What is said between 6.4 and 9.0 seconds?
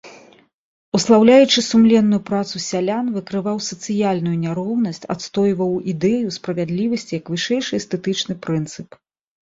справядлівасці як вышэйшы эстэтычны прынцып.